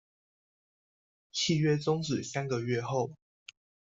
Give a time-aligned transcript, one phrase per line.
[1.31, 3.11] 契約終止三個月後